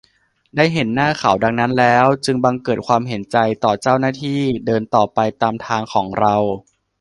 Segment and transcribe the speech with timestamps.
[0.55, 6.35] ได้เห็นหน้าเขาดังนั้นแล้ว จึงบังเกิดความเห็นใจต่อเจ้าหน้าที่ เดินต่อไปตามทางของเรา